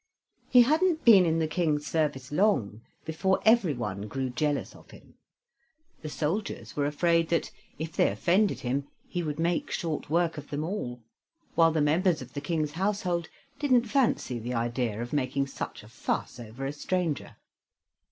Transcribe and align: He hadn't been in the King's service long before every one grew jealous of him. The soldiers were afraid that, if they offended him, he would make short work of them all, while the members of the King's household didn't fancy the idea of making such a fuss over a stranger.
He 0.49 0.63
hadn't 0.63 1.05
been 1.05 1.27
in 1.27 1.37
the 1.37 1.47
King's 1.47 1.85
service 1.85 2.31
long 2.31 2.81
before 3.05 3.39
every 3.45 3.75
one 3.75 4.07
grew 4.07 4.31
jealous 4.31 4.75
of 4.75 4.89
him. 4.89 5.13
The 6.01 6.09
soldiers 6.09 6.75
were 6.75 6.87
afraid 6.87 7.29
that, 7.29 7.51
if 7.77 7.95
they 7.95 8.09
offended 8.09 8.61
him, 8.61 8.87
he 9.07 9.21
would 9.21 9.37
make 9.37 9.69
short 9.69 10.09
work 10.09 10.39
of 10.39 10.49
them 10.49 10.63
all, 10.63 11.03
while 11.53 11.71
the 11.71 11.81
members 11.81 12.19
of 12.19 12.33
the 12.33 12.41
King's 12.41 12.71
household 12.71 13.29
didn't 13.59 13.83
fancy 13.85 14.39
the 14.39 14.55
idea 14.55 14.99
of 15.03 15.13
making 15.13 15.45
such 15.45 15.83
a 15.83 15.87
fuss 15.87 16.39
over 16.39 16.65
a 16.65 16.73
stranger. 16.73 17.35